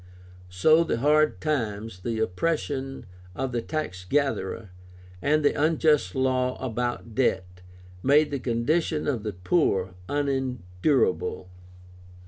[0.49, 3.05] So the hard times, the oppression
[3.35, 4.71] of the tax gatherer,
[5.21, 7.61] and the unjust law about debt,
[8.01, 11.51] made the condition of the poor unendurable.